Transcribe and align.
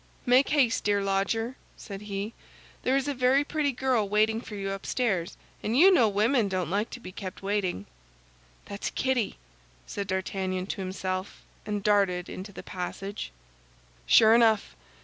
"Make 0.25 0.49
haste, 0.49 0.83
dear 0.85 1.03
lodger," 1.03 1.57
said 1.77 2.01
he; 2.09 2.33
"there 2.81 2.97
is 2.97 3.07
a 3.07 3.13
very 3.13 3.43
pretty 3.43 3.71
girl 3.71 4.09
waiting 4.09 4.41
for 4.41 4.55
you 4.55 4.71
upstairs; 4.71 5.37
and 5.61 5.77
you 5.77 5.91
know 5.91 6.09
women 6.09 6.47
don't 6.47 6.71
like 6.71 6.89
to 6.89 6.99
be 6.99 7.11
kept 7.11 7.43
waiting." 7.43 7.85
"That's 8.65 8.89
Kitty!" 8.89 9.37
said 9.85 10.07
D'Artagnan 10.07 10.65
to 10.65 10.81
himself, 10.81 11.43
and 11.67 11.83
darted 11.83 12.29
into 12.29 12.51
the 12.51 12.63
passage. 12.63 13.31
Sure 14.07 14.33
enough! 14.33 14.75